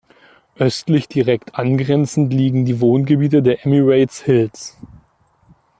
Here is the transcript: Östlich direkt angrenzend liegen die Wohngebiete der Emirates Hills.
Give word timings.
Östlich 0.57 1.07
direkt 1.09 1.53
angrenzend 1.53 2.33
liegen 2.33 2.65
die 2.65 2.81
Wohngebiete 2.81 3.43
der 3.43 3.63
Emirates 3.67 4.21
Hills. 4.23 4.75